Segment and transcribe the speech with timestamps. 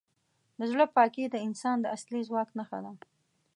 [0.57, 2.91] د زړه پاکي د انسان د اصلي ځواک نښه ده.